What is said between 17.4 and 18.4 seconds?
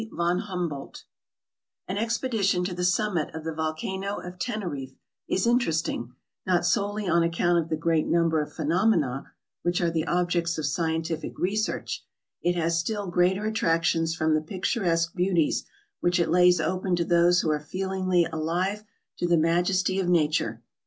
who are feelingly